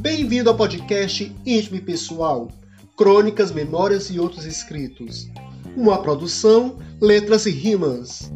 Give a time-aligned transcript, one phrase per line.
[0.00, 2.48] Bem-vindo ao podcast Íntimo e Pessoal,
[2.96, 5.28] Crônicas, Memórias e Outros Escritos.
[5.76, 8.32] Uma produção, letras e rimas.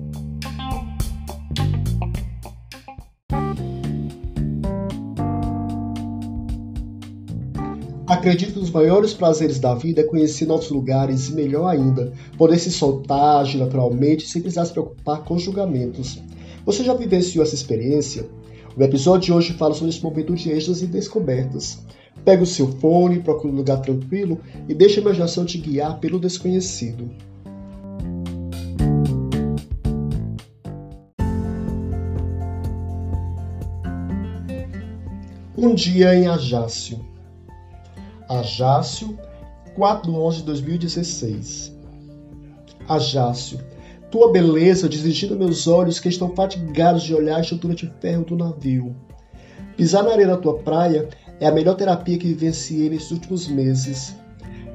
[8.06, 12.12] Acredito que um dos maiores prazeres da vida é conhecer novos lugares e, melhor ainda,
[12.36, 16.20] poder se soltar, naturalmente sem precisar se preocupar com julgamentos.
[16.64, 18.28] Você já vivenciou essa experiência?
[18.76, 21.84] O episódio de hoje fala sobre esse momento de êxtase e descobertas.
[22.24, 26.20] Pega o seu fone, procura um lugar tranquilo e deixa a imaginação te guiar pelo
[26.20, 27.10] desconhecido.
[35.56, 37.00] Um dia em Ajácio.
[38.28, 39.18] Ajácio,
[39.74, 41.76] 4 de 11 de 2016.
[42.88, 43.60] Ajácio,
[44.10, 48.36] tua beleza dirigindo meus olhos que estão fatigados de olhar a estrutura de ferro do
[48.36, 48.94] navio.
[49.76, 51.08] Pisar na areia da tua praia
[51.38, 54.14] é a melhor terapia que vivenciei nesses últimos meses.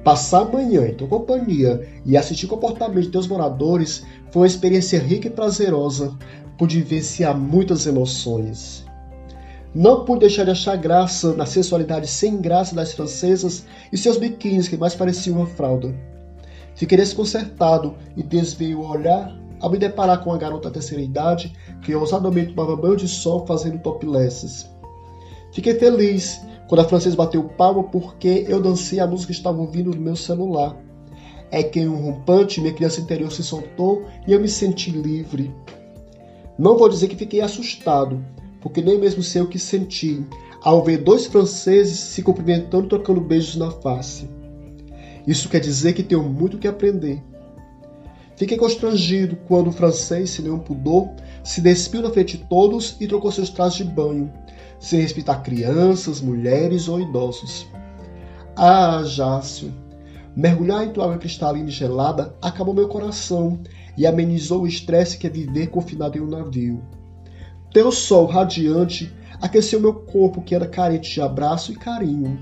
[0.04, 4.48] Passar a manhã em tua companhia e assistir o comportamento de teus moradores foi uma
[4.48, 6.18] experiência rica e prazerosa,
[6.58, 8.86] pude vivenciar muitas emoções.
[9.74, 14.70] Não pude deixar de achar graça na sensualidade sem graça das francesas e seus biquínis
[14.70, 15.94] que mais pareciam uma fralda.
[16.76, 21.54] Fiquei desconcertado e desviei o olhar ao me deparar com uma garota da terceira idade
[21.82, 24.70] que ousadamente tomava banho de sol fazendo toplesses.
[25.52, 29.92] Fiquei feliz quando a francesa bateu palma porque eu dancei a música que estava ouvindo
[29.92, 30.76] no meu celular.
[31.50, 35.54] É que em um rompante minha criança interior se soltou e eu me senti livre.
[36.58, 38.24] Não vou dizer que fiquei assustado,
[38.60, 40.26] porque nem mesmo sei o que senti
[40.62, 44.28] ao ver dois franceses se cumprimentando e trocando beijos na face.
[45.28, 47.22] Isso quer dizer que tenho muito que aprender.
[48.36, 51.10] Fiquei constrangido quando o francês, sem nenhum pudor,
[51.44, 54.32] se despiu na frente de todos e trocou seus trajes de banho,
[54.80, 57.66] sem respeitar crianças, mulheres ou idosos.
[58.56, 59.74] Ah, Jácio!
[60.36, 63.62] Mergulhar em tua água cristalina e gelada acabou meu coração
[63.98, 66.84] e amenizou o estresse que é viver confinado em um navio.
[67.72, 72.38] Teu sol radiante aqueceu meu corpo que era carente de abraço e carinho.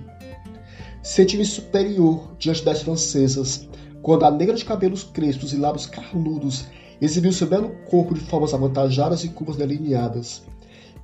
[1.03, 3.67] Senti-me superior diante das francesas,
[4.01, 6.65] quando a negra de cabelos crespos e lábios carnudos
[7.01, 10.43] exibiu seu belo corpo de formas avantajadas e curvas delineadas.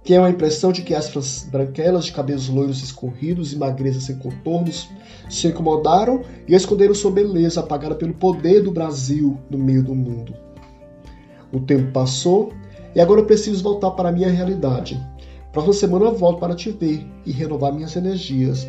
[0.01, 4.88] Tinha a impressão de que as branquelas de cabelos loiros escorridos e magrezas sem contornos
[5.29, 10.33] se incomodaram e esconderam sua beleza apagada pelo poder do Brasil no meio do mundo.
[11.51, 12.53] O tempo passou
[12.95, 14.97] e agora eu preciso voltar para a minha realidade.
[15.51, 18.65] Próxima semana eu volto para te ver e renovar minhas energias